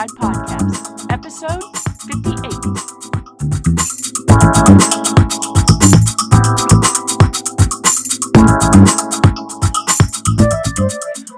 [0.00, 1.62] Guide podcast, episode
[2.08, 2.40] 58.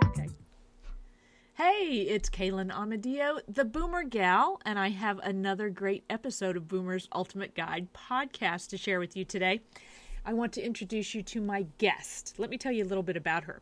[0.04, 0.28] Okay.
[1.54, 7.08] Hey, it's Kaylin Amadeo, the Boomer Gal, and I have another great episode of Boomer's
[7.12, 9.62] Ultimate Guide podcast to share with you today.
[10.24, 12.34] I want to introduce you to my guest.
[12.38, 13.60] Let me tell you a little bit about her.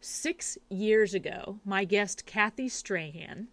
[0.00, 3.48] Six years ago, my guest, Kathy Strahan,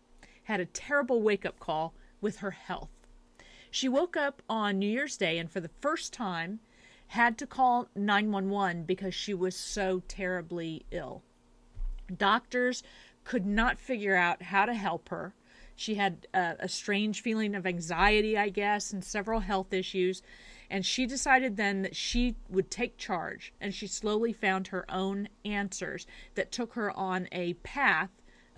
[0.47, 2.89] had a terrible wake up call with her health.
[3.69, 6.61] She woke up on New Year's Day and, for the first time,
[7.07, 11.21] had to call 911 because she was so terribly ill.
[12.17, 12.81] Doctors
[13.25, 15.33] could not figure out how to help her.
[15.75, 20.21] She had a, a strange feeling of anxiety, I guess, and several health issues.
[20.69, 25.27] And she decided then that she would take charge, and she slowly found her own
[25.43, 28.11] answers that took her on a path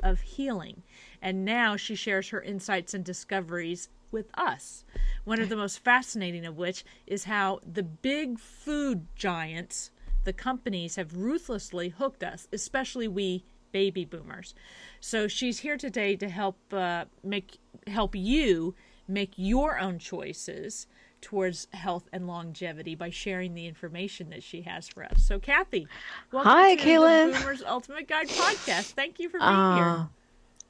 [0.03, 0.84] of healing.
[1.21, 4.84] And now she shares her insights and discoveries with us.
[5.23, 9.91] One of the most fascinating of which is how the big food giants,
[10.23, 14.55] the companies, have ruthlessly hooked us, especially we baby boomers.
[14.99, 18.76] So she's here today to help uh, make help you
[19.07, 20.88] make your own choices
[21.21, 25.23] towards health and longevity by sharing the information that she has for us.
[25.23, 25.87] So, Kathy,
[26.31, 27.34] welcome Hi, to Kaylin.
[27.34, 28.91] the Boomers Ultimate Guide podcast.
[28.91, 30.09] Thank you for being uh, here.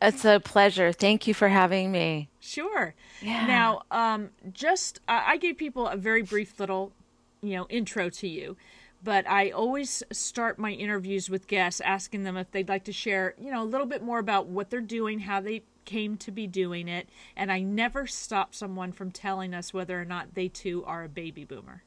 [0.01, 0.91] It's a pleasure.
[0.91, 2.29] Thank you for having me.
[2.39, 2.95] Sure.
[3.21, 3.45] Yeah.
[3.45, 6.93] Now, um, just I gave people a very brief little,
[7.41, 8.55] you know, intro to you,
[9.03, 13.35] but I always start my interviews with guests asking them if they'd like to share,
[13.37, 16.45] you know, a little bit more about what they're doing, how they came to be
[16.45, 20.83] doing it, and I never stop someone from telling us whether or not they too
[20.85, 21.81] are a baby boomer.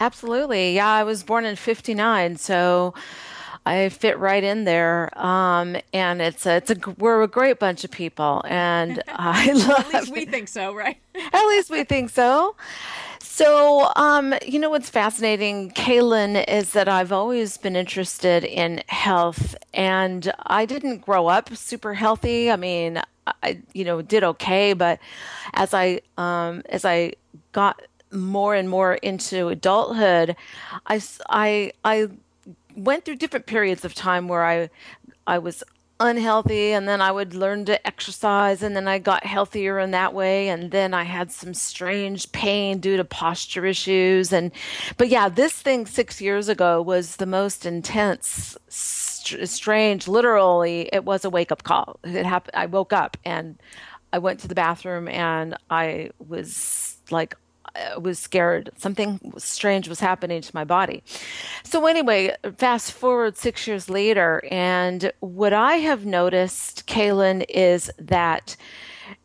[0.00, 0.74] Absolutely.
[0.74, 2.94] Yeah, I was born in 59, so
[3.66, 5.10] I fit right in there.
[5.18, 9.94] Um, and it's a, it's a we're a great bunch of people, and I love.
[9.94, 10.96] At least we think so, right?
[11.14, 12.56] At least we think so.
[13.26, 19.56] So, um, you know what's fascinating, Kaylin, is that I've always been interested in health,
[19.72, 22.50] and I didn't grow up super healthy.
[22.50, 23.00] I mean,
[23.42, 24.98] I, you know, did okay, but
[25.54, 27.14] as I, um, as I
[27.52, 27.80] got
[28.12, 30.36] more and more into adulthood,
[30.86, 32.08] I, I, I
[32.76, 34.68] went through different periods of time where I,
[35.26, 35.64] I was
[36.00, 40.12] unhealthy and then I would learn to exercise and then I got healthier in that
[40.12, 44.50] way and then I had some strange pain due to posture issues and
[44.96, 51.04] but yeah this thing 6 years ago was the most intense st- strange literally it
[51.04, 52.00] was a wake up call.
[52.02, 53.58] It happened I woke up and
[54.12, 57.36] I went to the bathroom and I was like
[57.74, 58.70] I was scared.
[58.76, 61.02] Something strange was happening to my body.
[61.64, 68.56] So, anyway, fast forward six years later, and what I have noticed, Kaylin, is that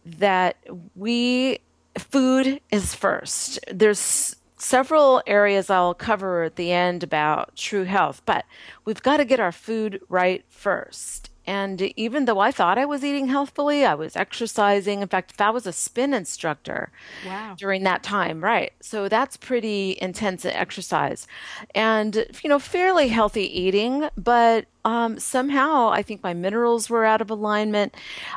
[0.05, 0.57] that
[0.95, 1.59] we
[1.97, 3.59] food is first.
[3.71, 8.45] There's several areas I'll cover at the end about true health, but
[8.85, 11.28] we've got to get our food right first.
[11.45, 15.01] And even though I thought I was eating healthfully, I was exercising.
[15.01, 16.91] In fact, I was a spin instructor
[17.25, 17.55] wow.
[17.57, 18.71] during that time, right?
[18.81, 21.27] So that's pretty intense exercise.
[21.73, 27.21] And, you know, fairly healthy eating, but um, somehow I think my minerals were out
[27.21, 27.93] of alignment.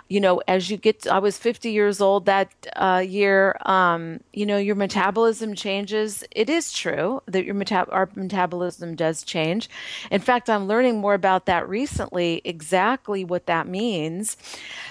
[0.09, 3.57] You know, as you get, to, I was 50 years old that uh, year.
[3.65, 6.25] Um, you know, your metabolism changes.
[6.31, 9.71] It is true that your meta- our metabolism does change.
[10.11, 12.43] In fact, I'm learning more about that recently.
[12.45, 14.37] Exactly what that means.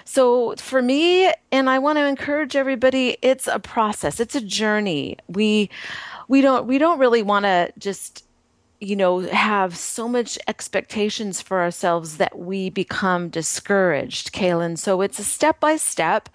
[0.03, 4.19] So for me, and I want to encourage everybody, it's a process.
[4.19, 5.17] It's a journey.
[5.27, 5.69] We
[6.27, 8.23] we don't we don't really want to just
[8.81, 14.75] you know, have so much expectations for ourselves that we become discouraged, Kaylin.
[14.75, 16.29] So it's a step by step,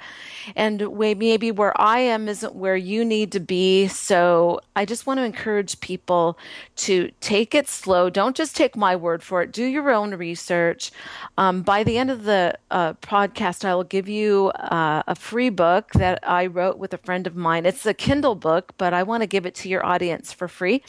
[0.55, 3.89] and maybe where I am isn't where you need to be.
[3.89, 6.39] So I just want to encourage people
[6.77, 8.11] to take it slow.
[8.11, 9.51] Don't just take my word for it.
[9.51, 10.93] Do your own research.
[11.37, 15.51] Um, by the end of the uh, podcast, I will give you uh, a free
[15.51, 17.67] book that I wrote with a friend of mine.
[17.67, 20.85] It's a Kindle book, but I want to give it to your audience for free,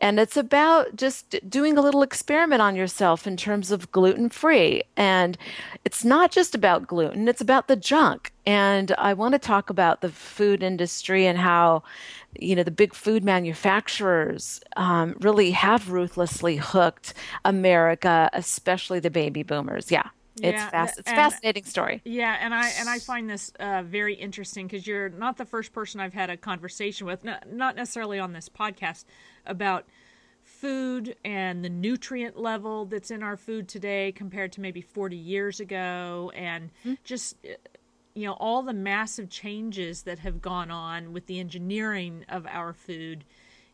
[0.00, 4.82] and it's about just doing a little experiment on yourself in terms of gluten free.
[4.96, 5.36] And
[5.84, 8.32] it's not just about gluten, it's about the junk.
[8.46, 11.82] And I want to talk about the food industry and how,
[12.38, 17.14] you know, the big food manufacturers um, really have ruthlessly hooked
[17.44, 19.90] America, especially the baby boomers.
[19.90, 20.08] Yeah.
[20.42, 20.98] It's yeah, fast.
[20.98, 22.02] It's a fascinating story.
[22.04, 25.72] Yeah, and I and I find this uh, very interesting because you're not the first
[25.72, 29.04] person I've had a conversation with, not, not necessarily on this podcast,
[29.46, 29.86] about
[30.64, 35.60] food and the nutrient level that's in our food today compared to maybe 40 years
[35.60, 36.94] ago and mm-hmm.
[37.04, 37.36] just
[38.14, 42.72] you know all the massive changes that have gone on with the engineering of our
[42.72, 43.26] food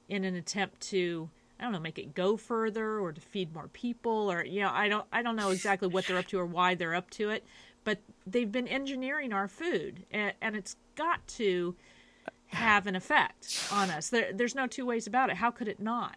[0.09, 3.69] in an attempt to I don't know make it go further or to feed more
[3.69, 6.47] people or you know I don't I don't know exactly what they're up to or
[6.47, 7.45] why they're up to it
[7.85, 11.77] but they've been engineering our food and, and it's got to
[12.49, 14.09] have an effect on us.
[14.09, 15.37] There, there's no two ways about it.
[15.37, 16.17] How could it not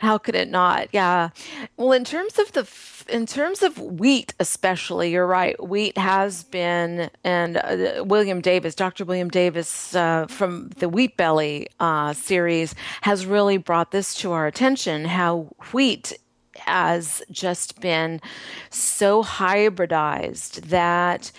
[0.00, 0.88] how could it not?
[0.92, 1.28] Yeah.
[1.76, 2.66] Well, in terms of the
[3.08, 5.62] in terms of wheat, especially, you're right.
[5.62, 9.04] Wheat has been, and uh, William Davis, Dr.
[9.04, 14.46] William Davis uh, from the Wheat Belly uh, series, has really brought this to our
[14.46, 15.04] attention.
[15.04, 16.18] How wheat
[16.56, 18.22] has just been
[18.70, 21.30] so hybridized that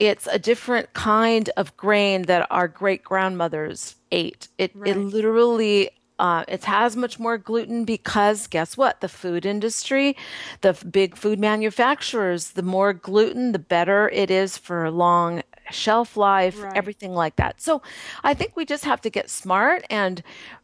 [0.00, 4.48] it's a different kind of grain that our great grandmothers ate.
[4.58, 4.96] It right.
[4.96, 9.00] it literally uh, it has much more gluten because guess what?
[9.00, 10.16] The food industry,
[10.60, 16.60] the big food manufacturers, the more gluten, the better it is for long shelf life,
[16.62, 16.76] right.
[16.76, 17.60] everything like that.
[17.60, 17.82] So
[18.22, 20.22] I think we just have to get smart and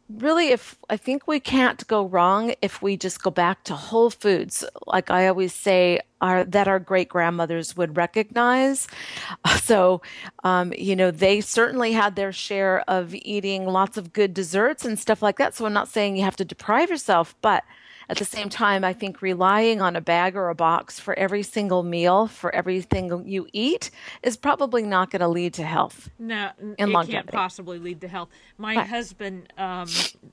[0.09, 4.09] really if i think we can't go wrong if we just go back to whole
[4.09, 8.87] foods like i always say are that our great grandmothers would recognize
[9.61, 10.01] so
[10.43, 14.97] um, you know they certainly had their share of eating lots of good desserts and
[14.97, 17.63] stuff like that so i'm not saying you have to deprive yourself but
[18.09, 21.43] at the same time, I think relying on a bag or a box for every
[21.43, 23.91] single meal, for everything you eat,
[24.23, 26.09] is probably not going to lead to health.
[26.17, 27.13] No, it longevity.
[27.13, 28.29] can't possibly lead to health.
[28.57, 28.87] My right.
[28.87, 29.87] husband, um,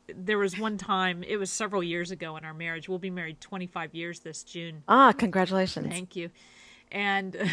[0.09, 2.89] there was one time, it was several years ago in our marriage.
[2.89, 4.83] We'll be married 25 years this June.
[4.89, 5.89] Ah, congratulations.
[5.89, 6.31] Thank you.
[6.91, 7.37] And.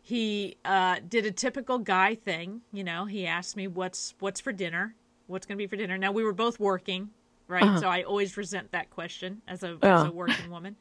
[0.00, 2.62] he uh, did a typical guy thing.
[2.72, 4.94] You know, he asked me what's what's for dinner,
[5.26, 5.98] what's going to be for dinner.
[5.98, 7.10] Now we were both working,
[7.48, 7.62] right?
[7.62, 7.80] Uh-huh.
[7.80, 10.76] So I always resent that question as a, as a working woman,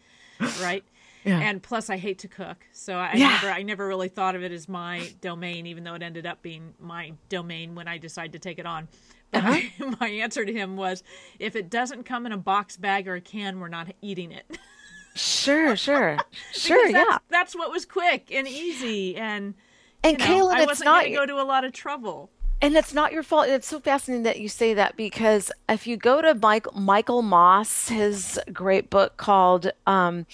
[0.61, 0.83] right?
[1.23, 1.39] Yeah.
[1.39, 3.27] And plus, I hate to cook, so I yeah.
[3.29, 6.41] never I never really thought of it as my domain, even though it ended up
[6.41, 8.87] being my domain when I decided to take it on.
[9.31, 9.59] But uh-huh.
[9.81, 11.03] I, my answer to him was,
[11.37, 14.57] if it doesn't come in a box bag or a can, we're not eating it.
[15.15, 16.17] sure, sure,
[16.53, 16.91] sure.
[16.91, 19.53] That's, yeah, that's what was quick and easy, and
[20.03, 22.29] and you know, Kaylin, I wasn't going to go to a lot of trouble
[22.61, 23.47] and it's not your fault.
[23.47, 27.89] It's so fascinating that you say that because if you go to Mike, Michael Moss,
[27.89, 30.25] his great book called um,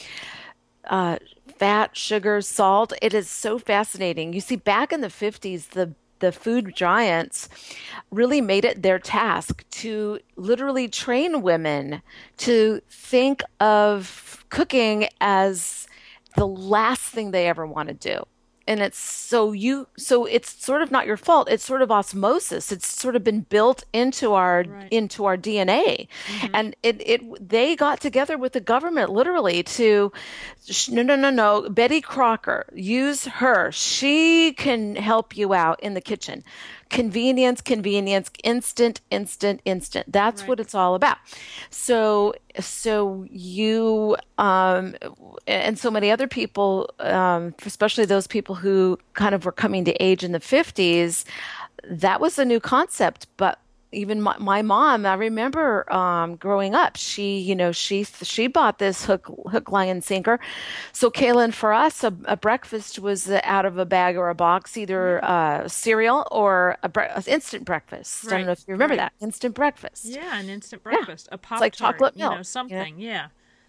[0.85, 1.17] uh,
[1.57, 4.33] Fat, Sugar, Salt, it is so fascinating.
[4.33, 7.49] You see, back in the 50s, the the food giants
[8.09, 12.01] really made it their task to literally train women
[12.37, 15.85] to think of cooking as
[16.37, 18.23] the last thing they ever want to do
[18.67, 22.71] and it's so you so it's sort of not your fault it's sort of osmosis
[22.71, 24.87] it's sort of been built into our right.
[24.91, 26.47] into our dna mm-hmm.
[26.53, 30.11] and it it they got together with the government literally to
[30.89, 36.01] no no no no betty crocker use her she can help you out in the
[36.01, 36.43] kitchen
[36.93, 40.11] convenience, convenience, instant, instant, instant.
[40.11, 40.47] That's right.
[40.47, 41.17] what it's all about.
[41.71, 44.95] So, so you um,
[45.47, 49.93] and so many other people, um, especially those people who kind of were coming to
[49.93, 51.25] age in the fifties,
[51.83, 53.25] that was a new concept.
[53.37, 53.59] But
[53.93, 58.79] even my, my mom, I remember um, growing up, she, you know, she she bought
[58.79, 60.39] this hook hook line and sinker.
[60.91, 64.77] So Kaylin, for us, a, a breakfast was out of a bag or a box,
[64.77, 68.25] either uh, cereal or a bre- instant breakfast.
[68.25, 68.33] Right.
[68.33, 69.11] I don't know if you remember right.
[69.19, 70.05] that instant breakfast.
[70.05, 71.35] Yeah, an instant breakfast, yeah.
[71.35, 72.99] a pop like chocolate milk, you know, something.
[72.99, 73.27] Yeah,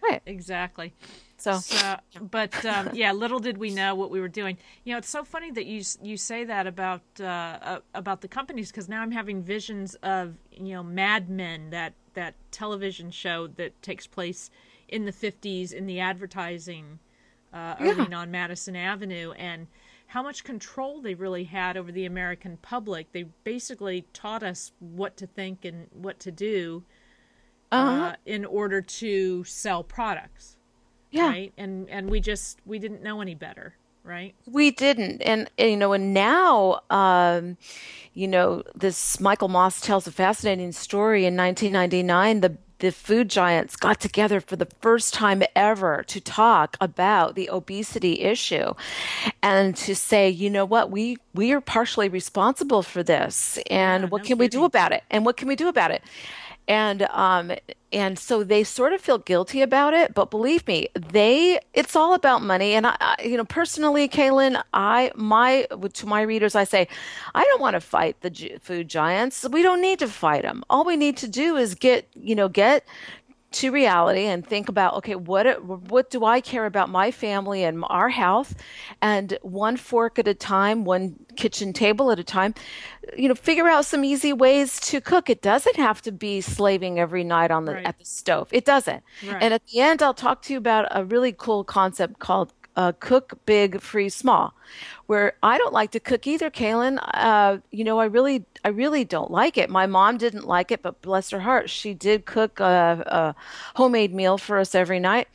[0.09, 0.95] right, exactly.
[1.37, 4.57] So, so but um, yeah, little did we know what we were doing.
[4.85, 8.29] You know, it's so funny that you you say that about uh, uh, about the
[8.29, 13.49] companies because now I'm having visions of you know Mad Men that that television show
[13.49, 14.51] that takes place
[14.89, 16.99] in the 50s in the advertising
[17.53, 17.97] uh, yeah.
[17.97, 19.67] arena on Madison Avenue and
[20.07, 23.11] how much control they really had over the American public.
[23.13, 26.85] They basically taught us what to think and what to do
[27.75, 28.03] uh-huh.
[28.03, 30.57] uh, in order to sell products
[31.15, 31.29] yeah.
[31.29, 31.53] right?
[31.57, 34.35] And and we just we didn't know any better right?
[34.47, 35.23] We didn't.
[35.23, 37.57] And, and you know and now um
[38.13, 43.77] you know this michael moss tells a fascinating story in 1999 the the food giants
[43.77, 48.75] got together for the first time ever to talk about the obesity issue
[49.43, 50.91] and to say you know what?
[50.91, 53.59] We we are partially responsible for this.
[53.71, 54.39] And yeah, what no can kidding.
[54.39, 55.03] we do about it?
[55.11, 56.03] And what can we do about it
[56.69, 57.53] and um
[57.93, 62.15] and so they sort of feel guilty about it but believe me they it's all
[62.15, 62.75] about money.
[62.75, 66.89] And i, I you know personally kaylin i my to my readers i say
[67.35, 69.47] i don't want to fight the food giants.
[69.49, 72.49] We don't need to fight them all we need to do is get you know
[72.49, 72.85] get
[73.55, 77.85] to reality and think about okay what what do I care about my family and
[77.89, 78.55] our health
[79.01, 82.55] and one fork at a time one kitchen table at a time
[83.17, 86.99] you know figure out some easy ways to cook it doesn't have to be slaving
[86.99, 87.87] every night on the Right.
[87.87, 89.43] at the stove it doesn't Right.
[89.43, 92.93] and at the end I'll talk to you about a really cool concept called uh,
[92.99, 94.55] cook big freeze small
[95.07, 96.99] where I don't like to cook either, Kaylin.
[97.15, 99.71] Uh, you know, I really, I really don't like it.
[99.71, 103.35] My mom didn't like it, but bless her heart, she did cook a, a
[103.77, 105.29] homemade meal for us every night.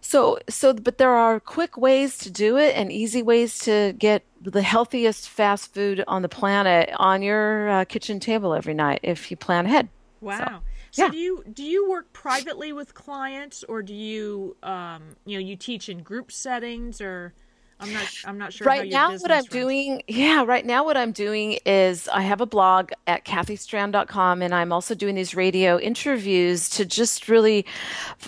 [0.00, 4.22] So, so, but there are quick ways to do it and easy ways to get
[4.42, 9.30] the healthiest fast food on the planet on your uh, kitchen table every night if
[9.30, 9.88] you plan ahead.
[10.20, 10.36] Wow.
[10.38, 10.62] So
[10.98, 11.08] yeah.
[11.10, 15.56] do you do you work privately with clients or do you um you know you
[15.56, 17.34] teach in group settings or
[17.80, 19.48] I'm not I'm not sure Right now, what I'm runs.
[19.48, 24.54] doing, yeah, right now, what I'm doing is I have a blog at kathystrahan.com, and
[24.54, 27.66] I'm also doing these radio interviews to just really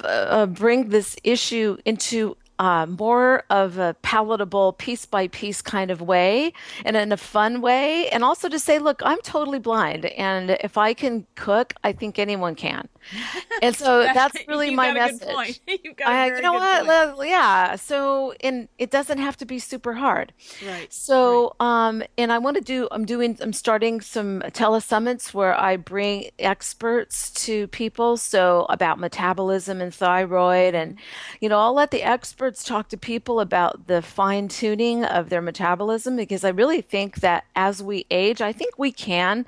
[0.03, 6.01] uh, bring this issue into uh, more of a palatable, piece by piece kind of
[6.01, 6.53] way
[6.85, 8.09] and in a fun way.
[8.11, 10.07] And also to say, look, I'm totally blind.
[10.07, 12.89] And if I can cook, I think anyone can.
[13.63, 15.35] And so that's really my got a good message.
[15.35, 15.61] point.
[15.85, 17.17] You've got a I, you know what?
[17.17, 17.31] point.
[17.31, 17.77] Yeah.
[17.77, 20.33] So, and it doesn't have to be super hard.
[20.67, 20.93] Right.
[20.93, 25.77] So, um, and I want to do, I'm doing, I'm starting some telesummits where I
[25.77, 28.17] bring experts to people.
[28.19, 30.75] So, about metabolism and thyroid.
[30.75, 30.99] And,
[31.41, 35.43] you know, I'll let the experts talk to people about the fine tuning of their
[35.43, 39.47] metabolism because I really think that as we age, I think we can.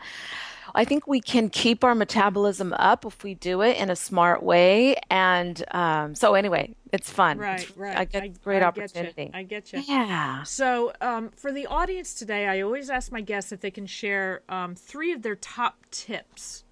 [0.75, 4.42] I think we can keep our metabolism up if we do it in a smart
[4.42, 4.96] way.
[5.10, 7.38] And um, so, anyway, it's fun.
[7.38, 7.96] Right, It's- right.
[7.96, 9.25] I get I- great I opportunity.
[9.26, 9.38] Get you.
[9.38, 9.82] I get you.
[9.87, 10.42] Yeah.
[10.44, 14.42] So, um, for the audience today, I always ask my guests if they can share
[14.48, 16.64] um, three of their top tips.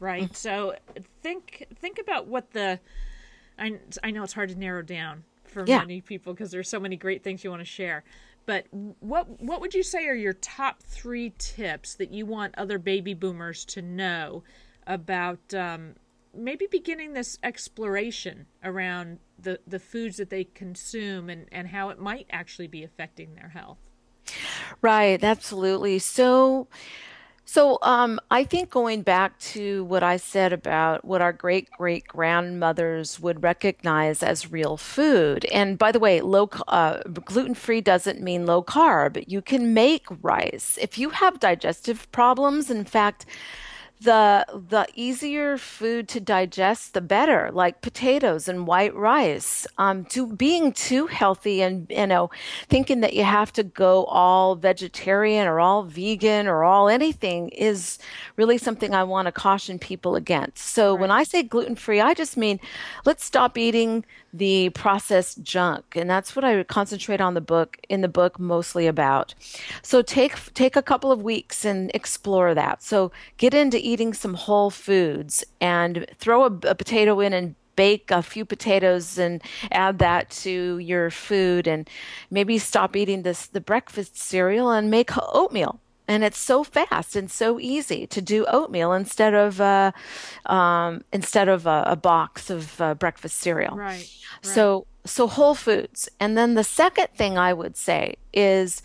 [0.00, 0.30] Right.
[0.30, 0.36] Mm.
[0.36, 0.74] So,
[1.22, 2.80] think think about what the.
[3.58, 5.78] I I know it's hard to narrow down for Yeah.
[5.78, 8.02] many people because there's so many great things you want to share.
[8.46, 12.78] But what what would you say are your top three tips that you want other
[12.78, 14.42] baby boomers to know
[14.86, 15.94] about um,
[16.36, 21.98] maybe beginning this exploration around the, the foods that they consume and, and how it
[21.98, 23.78] might actually be affecting their health?
[24.80, 25.98] Right, absolutely.
[25.98, 26.68] So,
[27.44, 32.06] so um, I think going back to what I said about what our great great
[32.06, 38.20] grandmothers would recognize as real food, and by the way, low uh, gluten free doesn't
[38.20, 39.22] mean low carb.
[39.26, 42.70] You can make rice if you have digestive problems.
[42.70, 43.26] In fact,
[44.04, 49.66] the the easier food to digest the better like potatoes and white rice.
[49.78, 52.30] Um to being too healthy and you know
[52.68, 57.98] thinking that you have to go all vegetarian or all vegan or all anything is
[58.36, 60.58] really something i want to caution people against.
[60.58, 62.60] So when i say gluten free i just mean
[63.04, 64.04] let's stop eating
[64.34, 65.94] the processed junk.
[65.94, 69.34] And that's what i would concentrate on the book in the book mostly about.
[69.82, 72.82] So take take a couple of weeks and explore that.
[72.82, 78.10] So get into eating some whole foods and throw a, a potato in and bake
[78.10, 81.68] a few potatoes and add that to your food.
[81.68, 81.88] And
[82.28, 87.30] maybe stop eating this the breakfast cereal and make oatmeal and it's so fast and
[87.30, 89.92] so easy to do oatmeal instead of uh,
[90.46, 93.76] um, instead of a, a box of uh, breakfast cereal.
[93.76, 93.96] Right.
[93.96, 94.08] right.
[94.42, 98.82] So so whole foods, and then the second thing I would say is.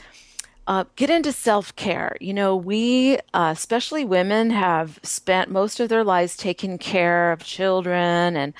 [0.69, 2.15] Uh, get into self care.
[2.21, 7.43] You know, we, uh, especially women, have spent most of their lives taking care of
[7.43, 8.38] children.
[8.38, 8.53] And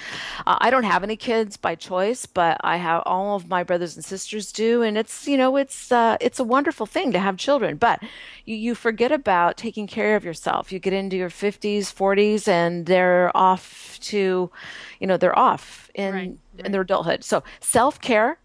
[0.48, 3.96] uh, I don't have any kids by choice, but I have all of my brothers
[3.96, 4.82] and sisters do.
[4.82, 7.78] And it's, you know, it's uh, it's a wonderful thing to have children.
[7.78, 8.02] But
[8.44, 10.72] you, you forget about taking care of yourself.
[10.72, 14.50] You get into your 50s, 40s, and they're off to,
[15.00, 17.24] you know, they're off in Right, in their adulthood.
[17.24, 18.40] So self care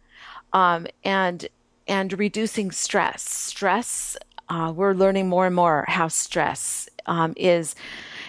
[0.53, 1.49] um, and
[1.87, 3.23] and reducing stress.
[3.23, 4.17] Stress,
[4.49, 7.75] uh, we're learning more and more how stress um, is.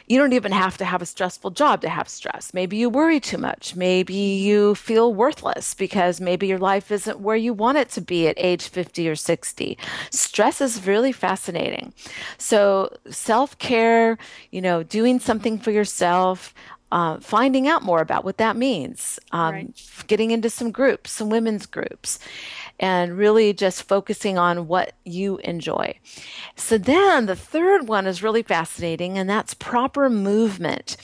[0.08, 2.54] You don't even have to have a stressful job to have stress.
[2.54, 3.76] Maybe you worry too much.
[3.76, 8.28] Maybe you feel worthless because maybe your life isn't where you want it to be
[8.28, 9.78] at age 50 or 60.
[10.12, 11.92] Stress is really fascinating.
[12.38, 14.18] So, self care,
[14.52, 16.54] you know, doing something for yourself,
[16.92, 19.82] uh, finding out more about what that means, um, Right.
[20.08, 22.20] getting into some groups, some women's groups,
[22.80, 25.98] and really just focusing on what you enjoy.
[26.56, 30.98] So then the third one is really fascinating, and that's proper movement.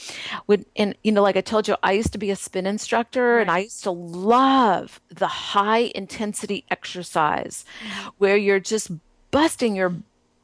[0.47, 3.39] Would and you know, like I told you, I used to be a spin instructor,
[3.39, 8.09] and I used to love the high intensity exercise mm-hmm.
[8.17, 8.91] where you're just
[9.31, 9.95] busting your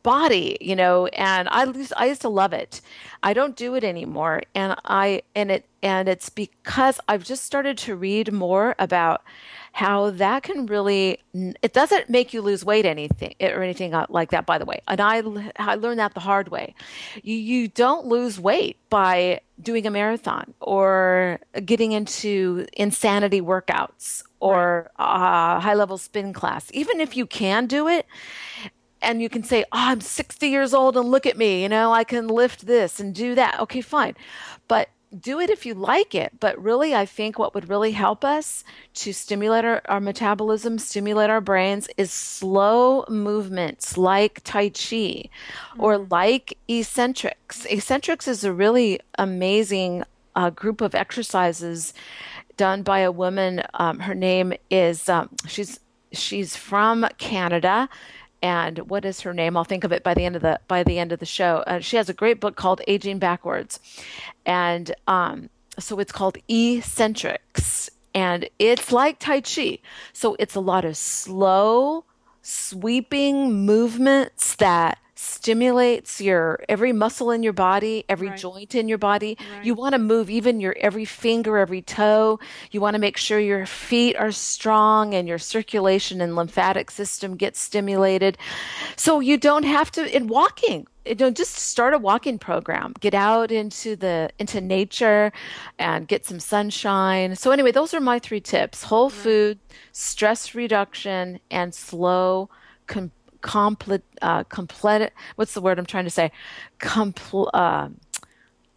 [0.08, 2.80] body, you know, and I used, I used to love it.
[3.24, 4.44] I don't do it anymore.
[4.56, 9.22] And I, and it, and it's because I've just started to read more about
[9.78, 11.20] how that can really
[11.62, 14.66] it doesn't make you lose weight anything eh, or anything uh, like that by the
[14.66, 15.22] way and i
[15.60, 16.74] i learned that the hard way
[17.22, 24.90] you you don't lose weight by doing a marathon or getting into insanity workouts or
[24.98, 28.08] a high level spin class even if you can do it
[29.00, 31.94] and you can say, Oh, I'm 60 years old and look at me, you know,
[31.94, 33.60] I can lift this and do that.
[33.60, 34.16] Okay, fine.
[34.68, 36.40] But do it if you like it.
[36.40, 38.64] But really, I think what would really help us
[38.96, 45.30] to stimulate our, our metabolism, stimulate our brains, is slow movements like Tai Chi
[45.78, 47.66] or like Essentrics.
[47.70, 50.04] Essentrics is a really amazing
[50.36, 51.94] uh, group of exercises
[52.58, 53.64] done by a woman.
[53.76, 55.80] Um, her name is, um, she's,
[56.12, 57.90] she's from Canada
[58.42, 59.58] and what is her name?
[59.58, 61.64] I'll think of it by the end of the by the end of the show.
[61.68, 63.80] Uh, she has a great book called Aging Backwards,
[64.46, 69.80] and um, so it's called Essentrics, and it's like Tai Chi.
[70.14, 72.06] So it's a lot of slow,
[72.42, 78.38] sweeping movements that stimulates your every muscle in your body, every right.
[78.38, 79.38] joint in your body.
[79.52, 79.66] Right.
[79.66, 82.40] You want to move even your every finger, every toe.
[82.72, 87.36] You want to make sure your feet are strong and your circulation and lymphatic system
[87.36, 88.38] gets stimulated.
[88.96, 90.88] So you don't have to in walking.
[91.06, 92.94] You know, just start a walking program.
[93.00, 95.32] Get out into the into nature
[95.80, 97.36] and get some sunshine.
[97.36, 98.84] So anyway, those are my three tips.
[98.84, 99.18] Whole right.
[99.18, 99.60] food,
[99.94, 102.50] stress reduction and slow
[103.48, 106.32] complete, uh, complete, what's the word I'm trying to say?
[106.80, 107.90] Compl- uh,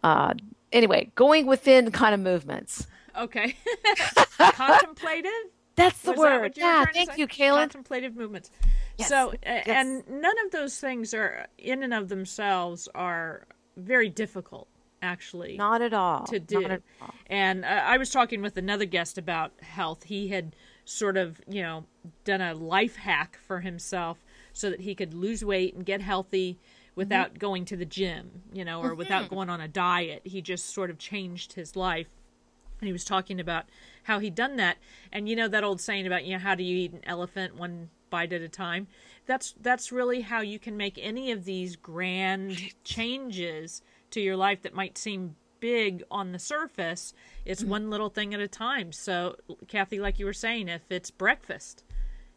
[0.03, 0.33] uh,
[0.71, 2.87] anyway, going within kind of movements.
[3.17, 3.55] Okay.
[4.37, 5.31] Contemplative?
[5.75, 6.53] That's the Was word.
[6.55, 7.61] That yeah, thank you, Kaylin.
[7.61, 8.51] Contemplative movements.
[8.97, 9.09] Yes.
[9.09, 9.67] So, yes.
[9.67, 13.47] and none of those things are, in and of themselves, are
[13.77, 14.67] very difficult
[15.03, 16.77] actually not at all to do
[17.25, 21.61] and uh, i was talking with another guest about health he had sort of you
[21.61, 21.83] know
[22.23, 24.19] done a life hack for himself
[24.53, 26.57] so that he could lose weight and get healthy
[26.95, 27.39] without mm-hmm.
[27.39, 28.97] going to the gym, you know, or mm-hmm.
[28.97, 30.21] without going on a diet.
[30.23, 32.07] He just sort of changed his life.
[32.79, 33.65] And he was talking about
[34.03, 34.77] how he'd done that.
[35.11, 37.55] And you know that old saying about, you know, how do you eat an elephant
[37.55, 38.87] one bite at a time?
[39.25, 44.63] That's that's really how you can make any of these grand changes to your life
[44.63, 47.13] that might seem big on the surface.
[47.45, 47.71] It's mm-hmm.
[47.71, 48.91] one little thing at a time.
[48.91, 49.37] So,
[49.67, 51.83] Kathy, like you were saying, if it's breakfast,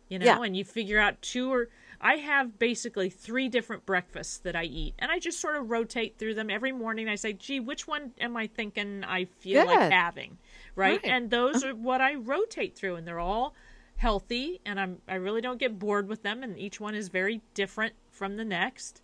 [0.09, 0.43] you know, yeah.
[0.43, 1.69] and you figure out two or
[2.01, 6.19] I have basically three different breakfasts that I eat, and I just sort of rotate
[6.19, 7.09] through them every morning.
[7.09, 9.75] I say, "Gee, which one am I thinking I feel Good.
[9.75, 10.39] like having?"
[10.77, 11.03] Right?
[11.03, 11.69] right, and those uh-huh.
[11.69, 13.55] are what I rotate through, and they're all
[13.97, 17.41] healthy, and I'm I really don't get bored with them, and each one is very
[17.55, 19.03] different from the next,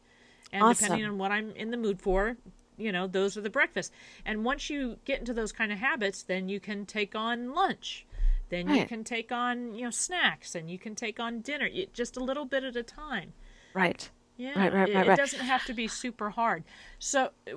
[0.52, 0.84] and awesome.
[0.84, 2.36] depending on what I'm in the mood for,
[2.80, 3.92] you know, those are the breakfasts.
[4.24, 8.06] And once you get into those kind of habits, then you can take on lunch
[8.50, 8.80] then right.
[8.80, 12.20] you can take on, you know, snacks and you can take on dinner, just a
[12.22, 13.32] little bit at a time.
[13.74, 14.10] Right.
[14.36, 14.58] Yeah.
[14.58, 16.64] Right, right, right, it, it doesn't have to be super hard.
[16.98, 17.56] So, uh,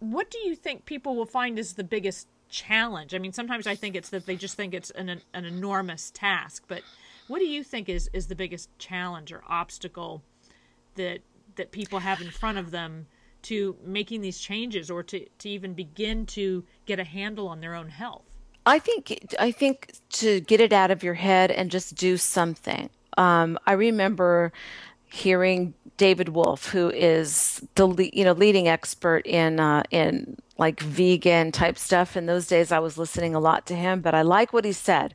[0.00, 3.14] what do you think people will find is the biggest challenge?
[3.14, 6.64] I mean, sometimes I think it's that they just think it's an, an enormous task,
[6.68, 6.82] but
[7.26, 10.22] what do you think is, is the biggest challenge or obstacle
[10.94, 11.20] that
[11.56, 13.06] that people have in front of them
[13.42, 17.74] to making these changes or to, to even begin to get a handle on their
[17.74, 18.27] own health?
[18.68, 22.90] I think I think to get it out of your head and just do something.
[23.16, 24.52] Um, I remember
[25.10, 31.50] hearing David Wolfe, who is the you know leading expert in uh, in like vegan
[31.50, 32.16] type stuff.
[32.16, 34.72] In those days, I was listening a lot to him, but I like what he
[34.72, 35.14] said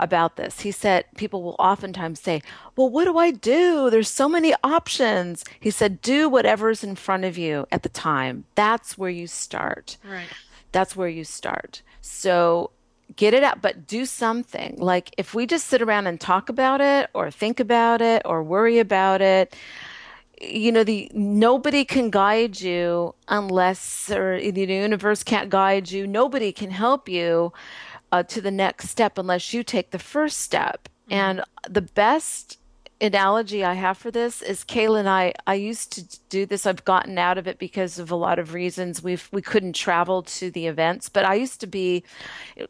[0.00, 0.60] about this.
[0.60, 2.42] He said people will oftentimes say,
[2.76, 3.90] "Well, what do I do?
[3.90, 8.44] There's so many options." He said, "Do whatever's in front of you at the time.
[8.56, 10.26] That's where you start." Right.
[10.72, 11.82] That's where you start.
[12.00, 12.70] So
[13.16, 14.76] get it out, but do something.
[14.78, 18.42] Like if we just sit around and talk about it or think about it or
[18.42, 19.56] worry about it,
[20.40, 26.06] you know, the nobody can guide you unless or the universe can't guide you.
[26.06, 27.52] Nobody can help you
[28.12, 30.88] uh, to the next step unless you take the first step.
[31.10, 31.14] Mm-hmm.
[31.14, 32.58] And the best
[33.00, 36.66] analogy I have for this is Kayla and I, I used to do this.
[36.66, 39.02] I've gotten out of it because of a lot of reasons.
[39.02, 42.02] We've, we couldn't travel to the events, but I used to be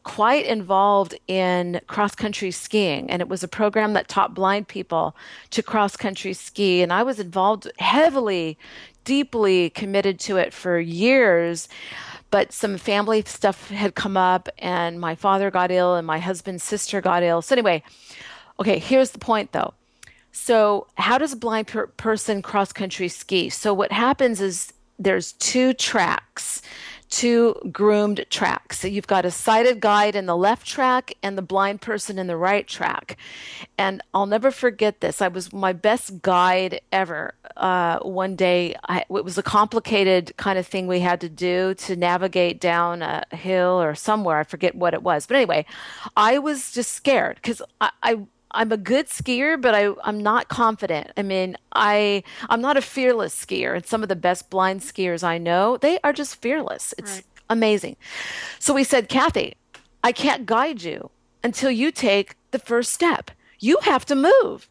[0.02, 3.10] quite involved in cross country skiing.
[3.10, 5.16] And it was a program that taught blind people
[5.50, 6.82] to cross country ski.
[6.82, 8.58] And I was involved heavily,
[9.04, 11.68] deeply committed to it for years
[12.30, 16.62] but some family stuff had come up and my father got ill and my husband's
[16.62, 17.40] sister got ill.
[17.40, 17.82] So anyway,
[18.60, 19.72] okay, here's the point though.
[20.38, 23.50] So, how does a blind per- person cross country ski?
[23.50, 26.62] So, what happens is there's two tracks
[27.10, 28.78] two groomed tracks.
[28.78, 32.26] So you've got a sighted guide in the left track and the blind person in
[32.26, 33.16] the right track.
[33.76, 35.22] And I'll never forget this.
[35.22, 37.34] I was my best guide ever.
[37.56, 41.74] Uh, one day, I, it was a complicated kind of thing we had to do
[41.74, 44.38] to navigate down a hill or somewhere.
[44.38, 45.26] I forget what it was.
[45.26, 45.66] But anyway,
[46.16, 48.18] I was just scared because I, I
[48.50, 51.12] I'm a good skier, but I, I'm not confident.
[51.16, 55.22] I mean, I I'm not a fearless skier, and some of the best blind skiers
[55.22, 56.94] I know, they are just fearless.
[56.96, 57.24] It's right.
[57.50, 57.96] amazing.
[58.58, 59.54] So we said, Kathy,
[60.02, 61.10] I can't guide you
[61.44, 63.30] until you take the first step.
[63.60, 64.68] You have to move.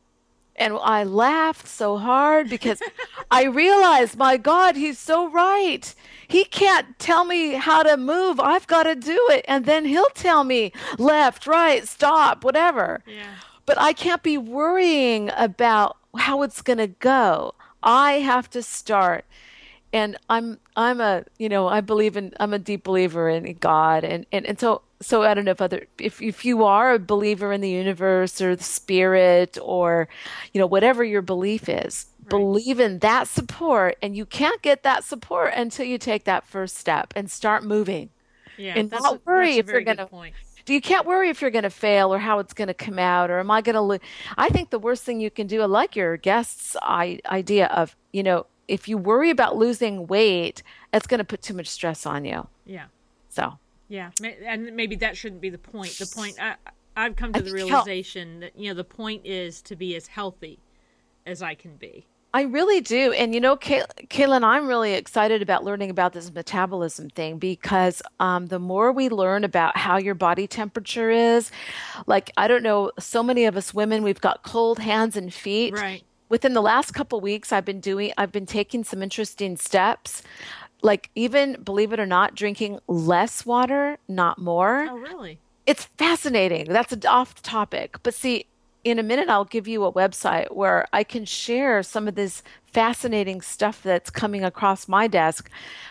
[0.59, 2.81] And I laughed so hard because
[3.31, 5.93] I realized, my God, he's so right.
[6.27, 8.39] He can't tell me how to move.
[8.39, 9.45] I've got to do it.
[9.47, 13.03] And then he'll tell me left, right, stop, whatever.
[13.05, 13.35] Yeah
[13.67, 17.53] but I can't be worrying about how it's going to go.
[17.83, 19.25] I have to start.
[19.93, 24.03] And I'm I'm a you know I believe in I'm a deep believer in God
[24.03, 26.99] and and, and so so I don't know if other if if you are a
[26.99, 30.09] believer in the universe or the spirit or
[30.53, 32.29] you know whatever your belief is right.
[32.29, 36.75] believe in that support and you can't get that support until you take that first
[36.75, 38.09] step and start moving
[38.57, 40.09] yeah and not worry if you're going to
[40.73, 43.29] you can't worry if you're going to fail or how it's going to come out
[43.29, 43.99] or am I going to lo-?
[44.37, 48.23] I think the worst thing you can do, I like your guest's idea of, you
[48.23, 52.25] know, if you worry about losing weight, it's going to put too much stress on
[52.25, 52.47] you.
[52.65, 52.85] Yeah.
[53.29, 53.57] So.
[53.89, 54.11] Yeah,
[54.45, 55.91] and maybe that shouldn't be the point.
[55.97, 56.55] The point I,
[56.97, 60.59] I've come to the realization that you know the point is to be as healthy
[61.25, 62.05] as I can be.
[62.37, 63.13] I really do.
[63.13, 68.03] And you know, Kay- Kaylin, I'm really excited about learning about this metabolism thing because
[68.19, 71.49] um, the more we learn about how your body temperature is,
[72.05, 75.73] like, I don't know, so many of us women, we've got cold hands and feet.
[75.73, 76.03] Right.
[76.29, 80.21] Within the last couple weeks, I've been doing, I've been taking some interesting steps.
[80.83, 84.85] Like, even believe it or not, drinking less water, not more.
[84.87, 85.39] Oh, really?
[85.65, 86.65] It's fascinating.
[86.65, 87.97] That's off topic.
[88.03, 88.45] But see,
[88.83, 92.41] in a minute, I'll give you a website where I can share some of this
[92.71, 95.49] fascinating stuff that's coming across my desk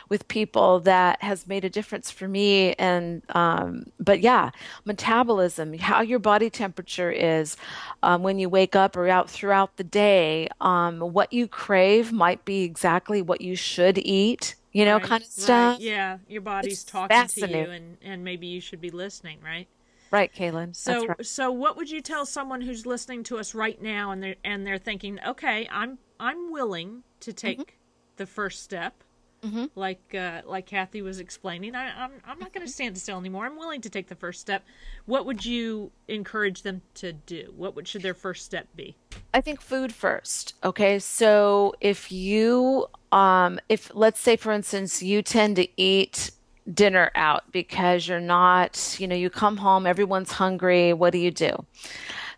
[0.08, 2.74] with people that has made a difference for me.
[2.74, 4.50] And, um, but yeah,
[4.84, 7.56] metabolism, how your body temperature is
[8.02, 12.44] um, when you wake up or out throughout the day, um, what you crave might
[12.44, 15.78] be exactly what you should eat you know, right, kind of stuff.
[15.78, 15.80] Right.
[15.80, 19.66] Yeah, your body's it's talking to you, and and maybe you should be listening, right?
[20.10, 20.74] Right, Kaylin.
[20.74, 21.26] So, right.
[21.26, 24.66] so what would you tell someone who's listening to us right now, and they're and
[24.66, 27.76] they're thinking, okay, I'm I'm willing to take mm-hmm.
[28.16, 29.02] the first step,
[29.42, 29.64] mm-hmm.
[29.74, 31.74] like uh, like Kathy was explaining.
[31.74, 33.46] I, I'm I'm not going to stand still anymore.
[33.46, 34.64] I'm willing to take the first step.
[35.06, 37.52] What would you encourage them to do?
[37.56, 38.96] What would should their first step be?
[39.34, 40.54] I think food first.
[40.64, 46.30] Okay, so if you um if let's say for instance you tend to eat
[46.72, 50.92] dinner out because you're not, you know, you come home, everyone's hungry.
[50.92, 51.64] What do you do?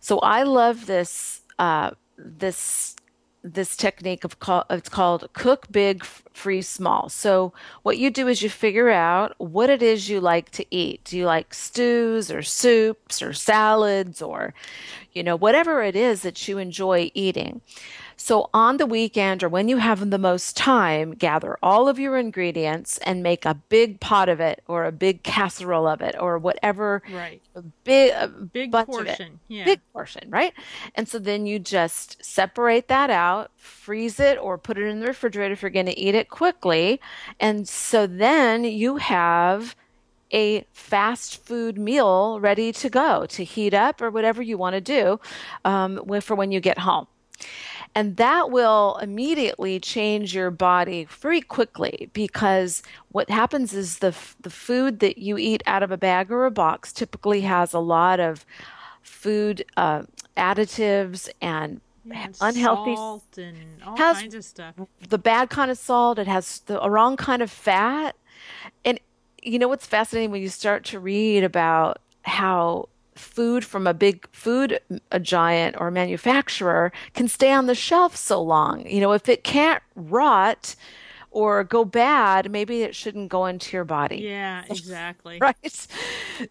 [0.01, 2.97] So I love this uh, this
[3.45, 8.43] this technique of call, it's called cook big freeze small so what you do is
[8.43, 12.43] you figure out what it is you like to eat do you like stews or
[12.43, 14.53] soups or salads or
[15.13, 17.61] you know whatever it is that you enjoy eating
[18.21, 22.19] so on the weekend or when you have the most time, gather all of your
[22.19, 26.37] ingredients and make a big pot of it or a big casserole of it or
[26.37, 27.01] whatever.
[27.13, 27.41] Right.
[27.55, 29.39] A big a big portion.
[29.47, 29.65] Yeah.
[29.65, 30.53] Big portion, right?
[30.97, 35.07] And so then you just separate that out, freeze it or put it in the
[35.07, 37.01] refrigerator if you're going to eat it quickly.
[37.39, 39.77] And so then you have
[40.33, 44.81] a fast food meal ready to go to heat up or whatever you want to
[44.81, 45.21] do
[45.65, 47.07] um, for when you get home.
[47.95, 54.51] And that will immediately change your body very quickly because what happens is the, the
[54.51, 58.21] food that you eat out of a bag or a box typically has a lot
[58.21, 58.47] of
[59.03, 60.03] food uh,
[60.37, 64.75] additives and yeah, unhealthy salt and all kinds of stuff.
[65.09, 68.17] The bad kind of salt, it has the wrong kind of fat.
[68.85, 69.01] And
[69.43, 74.29] you know what's fascinating when you start to read about how food from a big
[74.33, 78.87] food a giant or manufacturer can stay on the shelf so long.
[78.87, 80.75] You know, if it can't rot
[81.31, 84.19] or go bad, maybe it shouldn't go into your body.
[84.19, 85.39] Yeah, exactly.
[85.41, 85.87] right.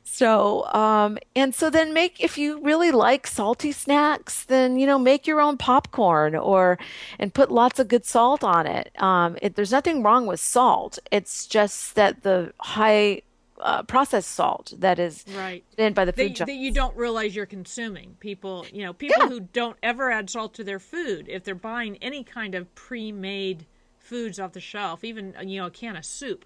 [0.03, 4.99] So, um, and so then make, if you really like salty snacks, then, you know,
[4.99, 6.77] make your own popcorn or,
[7.19, 8.91] and put lots of good salt on it.
[9.01, 10.99] Um, it there's nothing wrong with salt.
[11.12, 13.23] It's just that the high
[13.60, 17.36] uh, processed salt that is right in by the food that, that you don't realize
[17.36, 18.15] you're consuming.
[18.20, 19.30] People, you know, people Yeah.
[19.30, 23.65] who don't ever add salt to their food, if they're buying any kind of pre-made
[24.00, 26.46] foods off the shelf, even you know a can of soup.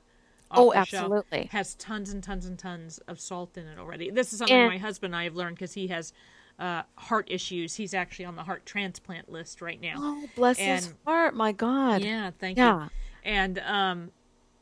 [0.54, 1.50] Oh, the shelf absolutely.
[1.52, 4.10] has tons and tons and tons of salt in it already.
[4.10, 6.12] This is something And- my husband and I have learned because he has
[6.60, 7.76] uh, heart issues.
[7.76, 9.96] He's actually on the heart transplant list right now.
[9.98, 12.02] Oh, bless his heart, my God.
[12.04, 12.84] Yeah, thank Yeah.
[12.84, 12.90] you.
[13.24, 14.12] And um,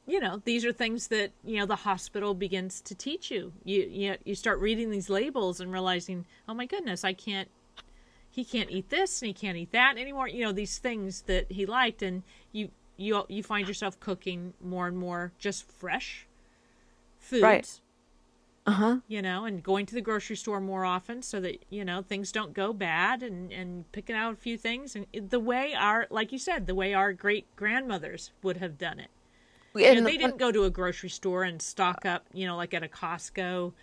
[0.09, 3.53] you know, these are things that you know the hospital begins to teach you.
[3.63, 7.47] You you you start reading these labels and realizing, oh my goodness, I can't.
[8.31, 10.27] He can't eat this and he can't eat that anymore.
[10.27, 14.87] You know these things that he liked, and you you you find yourself cooking more
[14.87, 16.25] and more just fresh
[17.19, 17.43] foods.
[17.43, 17.79] Right.
[18.65, 18.97] Uh huh.
[19.07, 22.31] You know, and going to the grocery store more often so that you know things
[22.31, 26.31] don't go bad, and and picking out a few things, and the way our like
[26.31, 29.09] you said, the way our great grandmothers would have done it.
[29.75, 32.73] You know, they didn't go to a grocery store and stock up, you know, like
[32.73, 33.73] at a Costco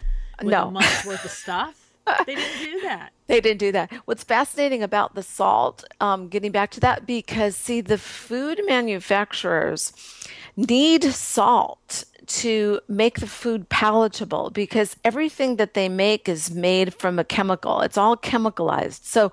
[0.42, 0.68] with No.
[0.68, 1.83] a month's worth of stuff.
[2.25, 3.11] They didn't do that.
[3.27, 3.92] They didn't do that.
[4.05, 9.92] What's fascinating about the salt, um, getting back to that, because see, the food manufacturers
[10.57, 17.18] need salt to make the food palatable because everything that they make is made from
[17.18, 17.80] a chemical.
[17.80, 19.04] It's all chemicalized.
[19.04, 19.30] So,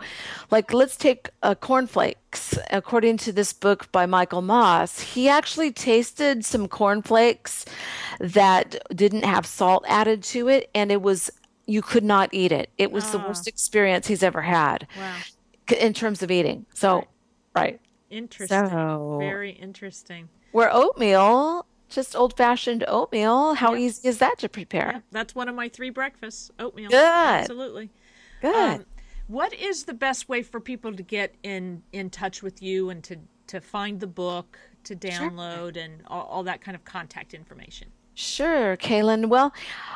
[0.52, 2.58] like, let's take uh, cornflakes.
[2.72, 7.66] According to this book by Michael Moss, he actually tasted some cornflakes
[8.20, 11.32] that didn't have salt added to it, and it was
[11.66, 12.70] you could not eat it.
[12.78, 15.16] It was the worst experience he's ever had Wow.
[15.80, 16.66] in terms of eating.
[16.74, 17.08] So, Right.
[17.56, 17.80] right.
[18.10, 18.70] Interesting.
[18.70, 20.28] So- Very interesting.
[20.52, 23.80] Where oatmeal, just old fashioned oatmeal, how Yep.
[23.82, 24.92] easy is that to prepare?
[24.96, 26.90] Yeah, that's one of my three breakfasts oatmeal.
[26.90, 26.98] Good.
[26.98, 27.90] Absolutely.
[28.42, 28.56] Good.
[28.56, 28.86] Um,
[29.28, 33.04] what is the best way for people to get in in touch with you and
[33.06, 37.90] to to find the book, to download, and all, all that kind of contact information?
[38.16, 39.26] Sure, Kaylin.
[39.26, 39.54] Well,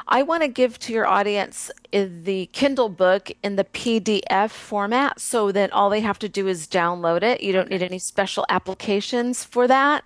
[0.07, 5.19] I want to give to your audience uh, the Kindle book in the PDF format
[5.19, 7.41] so that all they have to do is download it.
[7.41, 10.03] You don't need any special applications for that.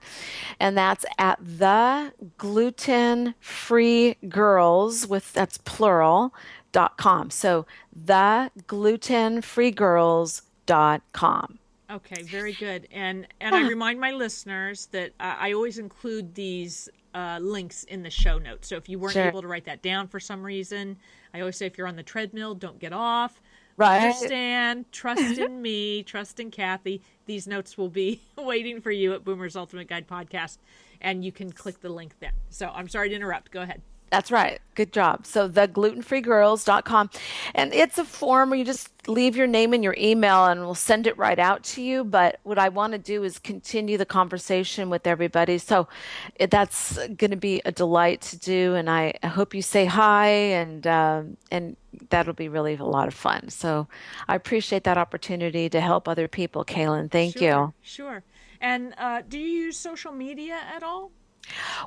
[0.59, 6.33] And that's at the gluten free girls with that's plural
[6.73, 7.29] dot com.
[7.29, 11.59] So the gluten free girls dot com.
[11.91, 12.87] Okay, very good.
[12.91, 18.03] And and I remind my listeners that I, I always include these uh, links in
[18.03, 18.69] the show notes.
[18.69, 19.27] So if you weren't Sure.
[19.27, 20.97] able to write that down for some reason,
[21.33, 23.41] I always say if you're on the treadmill, don't get off.
[23.77, 24.03] Right.
[24.05, 27.01] Understand, trust in me, trust in Kathy.
[27.25, 30.57] These notes will be waiting for you at Boomer's Ultimate Guide podcast,
[31.01, 32.33] and you can click the link then.
[32.49, 33.51] So I'm sorry to interrupt.
[33.51, 33.81] Go ahead.
[34.11, 34.59] That's right.
[34.75, 35.25] Good job.
[35.25, 37.09] So the glutenfreegirls.com.
[37.55, 40.75] And it's a form where you just leave your name and your email and we'll
[40.75, 42.03] send it right out to you.
[42.03, 45.57] But what I want to do is continue the conversation with everybody.
[45.57, 45.87] So
[46.35, 48.75] it, that's going to be a delight to do.
[48.75, 51.77] And I, I hope you say hi and, um, and
[52.09, 53.47] that'll be really a lot of fun.
[53.47, 53.87] So
[54.27, 57.09] I appreciate that opportunity to help other people, Kaylin.
[57.09, 57.73] Thank Sure, you.
[57.81, 58.23] Sure.
[58.59, 61.11] And uh, do you use social media at all?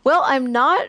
[0.05, 0.89] Well, I'm not.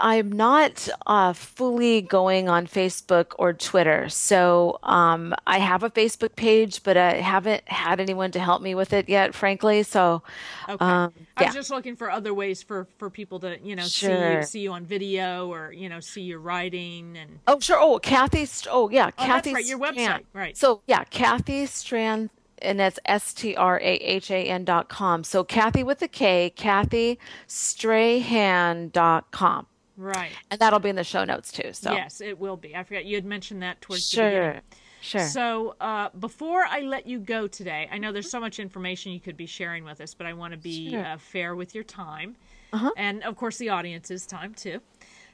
[0.00, 4.08] I'm not uh, fully going on Facebook or Twitter.
[4.08, 8.74] So um, I have a Facebook page, but I haven't had anyone to help me
[8.74, 9.82] with it yet, frankly.
[9.82, 10.22] So
[10.68, 10.84] Okay.
[10.84, 13.84] um, I yeah, was just looking for other ways for for people to you know
[13.84, 14.36] see Sure.
[14.40, 17.78] you see you on video or you know see your writing and Oh, sure.
[17.80, 18.44] Oh, Kathy.
[18.46, 19.10] St- Oh, yeah.
[19.18, 20.24] Oh, Kathy right, your website, Strahan.
[20.32, 20.56] right.
[20.56, 22.30] So, yeah, Kathy Strahan,
[22.62, 25.22] and that's S T R A H A N dot com.
[25.24, 29.66] So, Kathy with a K, Kathy Strahan dot com.
[29.96, 30.32] Right.
[30.50, 31.72] And that'll be in the show notes too.
[31.72, 32.74] So, Yes, it will be.
[32.76, 34.28] I forgot you had mentioned that towards the sure.
[34.30, 34.60] beginning.
[35.00, 35.26] Sure.
[35.26, 39.20] So uh, before I let you go today, I know there's so much information you
[39.20, 41.04] could be sharing with us, but I want to be Sure.
[41.04, 42.36] uh, fair with your time,
[42.72, 42.90] Uh-huh.
[42.96, 44.80] and of course the audience's time too.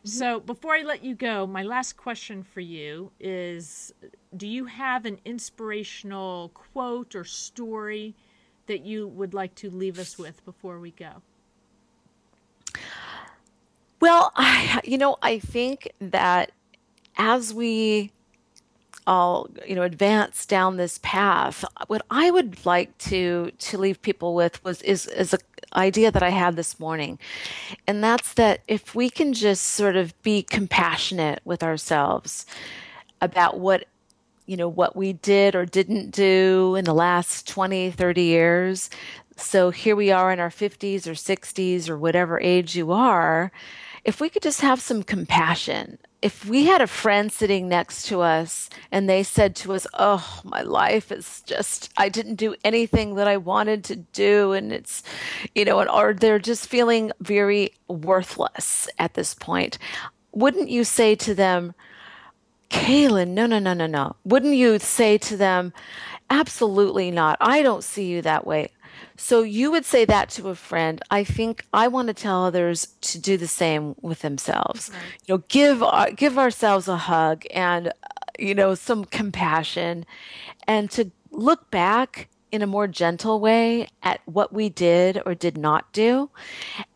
[0.02, 3.92] So before I let you go, my last question for you is:
[4.36, 8.14] Do you have an inspirational quote or story
[8.66, 11.22] that you would like to leave us with before we go?
[14.00, 16.52] Well, I, you know, I think that
[17.16, 18.12] as we
[19.06, 24.34] all, you know, advance down this path, what I would like to to leave people
[24.34, 25.38] with was is is a
[25.74, 27.18] idea that I had this morning.
[27.86, 32.46] And that's that if we can just sort of be compassionate with ourselves
[33.20, 33.84] about what
[34.46, 38.90] you know what we did or didn't do in the last 20 30 years
[39.36, 43.52] so here we are in our 50s or 60s or whatever age you are
[44.04, 48.20] if we could just have some compassion if we had a friend sitting next to
[48.20, 53.14] us and they said to us oh my life is just i didn't do anything
[53.14, 55.02] that i wanted to do and it's
[55.54, 59.78] you know and or they're just feeling very worthless at this point
[60.32, 61.74] wouldn't you say to them,
[62.70, 64.16] Kaylin, no, no, no, no, no.
[64.24, 65.72] Wouldn't you say to them,
[66.28, 67.36] absolutely not.
[67.40, 68.70] I don't see you that way.
[69.16, 71.00] So you would say that to a friend.
[71.10, 74.90] I think I want to tell others to do the same with themselves.
[74.92, 75.00] Right.
[75.26, 77.92] You know, give our, give ourselves a hug and uh,
[78.38, 80.06] you know some compassion,
[80.66, 85.56] and to look back in a more gentle way at what we did or did
[85.56, 86.30] not do,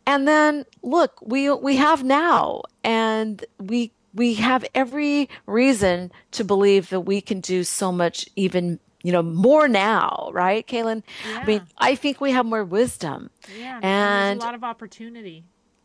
[0.06, 6.90] and then look, we we have now, and we we have every reason to believe
[6.90, 11.02] that we can do so much even you know more now right kaylin
[11.36, 13.78] i mean i think we have more wisdom Yeah.
[13.82, 15.44] And there's a lot of opportunity.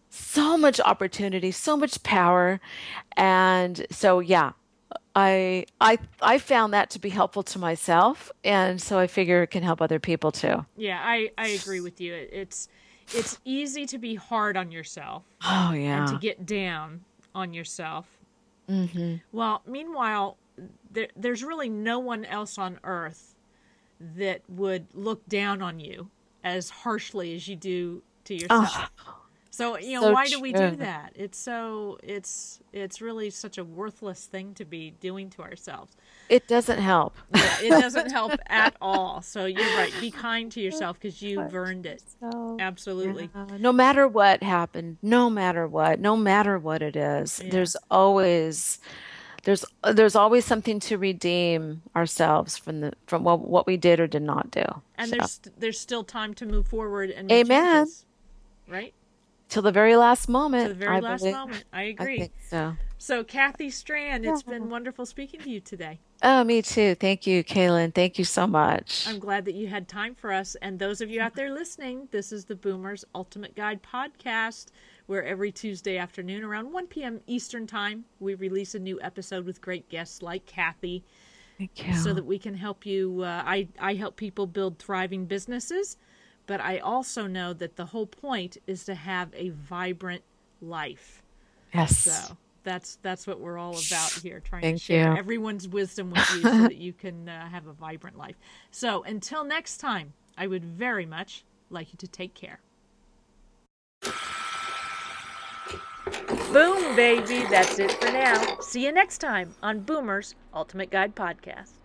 [0.10, 2.60] so much opportunity so much power
[3.18, 4.54] and so yeah
[5.16, 9.48] i i i found that to be helpful to myself and so i figure it
[9.52, 12.14] can help other people too Yeah, I, I agree with you.
[12.16, 12.70] It, it's
[13.14, 17.02] it's easy to be hard on yourself oh and to get down
[17.36, 18.06] on yourself.
[18.70, 19.16] Mm-hmm.
[19.32, 20.38] Well, meanwhile,
[20.92, 23.36] there, there's really no one else on earth
[24.00, 26.10] that would look down on you
[26.44, 28.92] as harshly as you do to yourself.
[29.08, 29.16] oh
[29.52, 31.12] So, you know, so why do we do that?
[31.16, 35.98] It's so it's it's really such a worthless thing to be doing to ourselves.
[36.30, 39.22] it doesn't help Yeah, it doesn't help at all.
[39.22, 39.92] So you're right.
[40.00, 42.04] Be kind to yourself because you've earned it.
[42.22, 43.30] so Absolutely.
[43.36, 47.50] Uh, no matter what happened, no matter what, no matter what it is, Yeah.
[47.52, 48.80] there's always
[49.44, 54.08] there's there's always something to redeem ourselves from the from what what we did or
[54.08, 54.64] did not do.
[54.96, 57.86] And So, there's there's still time to move forward and make amen.
[57.86, 58.06] changes.
[58.68, 58.94] Right?
[59.48, 61.36] Till the very last To moment, the very I last believe.
[61.36, 61.64] moment.
[61.74, 62.20] I I agree.
[62.20, 62.76] think so.
[63.00, 66.00] So Kathy Strahan, it's been wonderful speaking to you today.
[66.22, 66.96] Oh, me too.
[66.96, 67.96] Thank you, Kaylin.
[67.96, 69.08] Thank you so much.
[69.08, 70.56] I'm glad that you had time for us.
[70.62, 74.68] And those of you out there listening, this is the Boomers Ultimate Guide podcast,
[75.10, 77.20] where every Tuesday afternoon around 1 p.m.
[77.26, 81.04] Eastern Time, we release a new episode with great guests like Kathy
[81.58, 81.96] Thank you.
[81.96, 83.24] so that we can help you.
[83.24, 85.98] Uh, I, I help people build thriving businesses,
[86.46, 90.22] but I also know that the whole point is to have a vibrant
[90.62, 91.24] life.
[91.74, 91.98] yes.
[91.98, 95.18] So that's that's what we're all about here, trying to Thank share you.
[95.18, 98.36] everyone's wisdom with you so that you can uh, have a vibrant life.
[98.70, 102.60] So until next time, I would very much like you to take care.
[106.52, 107.46] Boom, baby.
[107.50, 108.58] That's it for now.
[108.60, 111.79] See you next time on Boomer's Ultimate Guide Podcast.